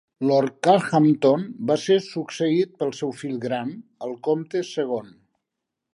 Lord 0.27 0.53
Carhampton 0.67 1.43
va 1.71 1.77
ser 1.83 1.99
succeït 2.07 2.73
pel 2.81 2.95
seu 3.01 3.15
fill 3.21 3.39
gran, 3.47 3.77
el 4.07 4.19
Comte 4.29 4.63
segon. 4.75 5.17